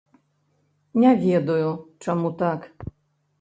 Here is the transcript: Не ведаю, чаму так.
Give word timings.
Не 1.03 1.11
ведаю, 1.25 1.67
чаму 2.07 2.33
так. 2.41 2.67